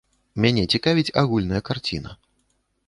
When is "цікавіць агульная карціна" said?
0.75-2.19